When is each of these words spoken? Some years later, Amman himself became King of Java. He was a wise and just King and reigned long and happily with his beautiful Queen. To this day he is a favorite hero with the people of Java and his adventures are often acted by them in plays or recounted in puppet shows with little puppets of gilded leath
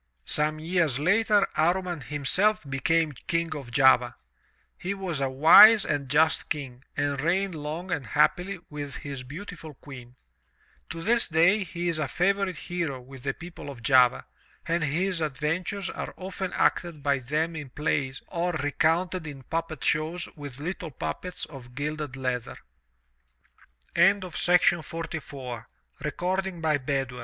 Some 0.25 0.57
years 0.59 0.97
later, 0.97 1.45
Amman 1.55 2.01
himself 2.01 2.67
became 2.67 3.11
King 3.27 3.53
of 3.55 3.69
Java. 3.69 4.15
He 4.75 4.95
was 4.95 5.21
a 5.21 5.29
wise 5.29 5.85
and 5.85 6.09
just 6.09 6.49
King 6.49 6.83
and 6.97 7.21
reigned 7.21 7.53
long 7.53 7.91
and 7.91 8.07
happily 8.07 8.57
with 8.67 8.95
his 8.95 9.21
beautiful 9.21 9.75
Queen. 9.75 10.15
To 10.89 11.03
this 11.03 11.27
day 11.27 11.63
he 11.63 11.87
is 11.87 11.99
a 11.99 12.07
favorite 12.07 12.57
hero 12.57 12.99
with 12.99 13.21
the 13.21 13.35
people 13.35 13.69
of 13.69 13.83
Java 13.83 14.25
and 14.67 14.83
his 14.83 15.21
adventures 15.21 15.87
are 15.87 16.15
often 16.17 16.51
acted 16.53 17.03
by 17.03 17.19
them 17.19 17.55
in 17.55 17.69
plays 17.69 18.23
or 18.29 18.53
recounted 18.53 19.27
in 19.27 19.43
puppet 19.43 19.83
shows 19.83 20.27
with 20.35 20.59
little 20.59 20.89
puppets 20.89 21.45
of 21.45 21.75
gilded 21.75 22.15
leath 22.17 22.47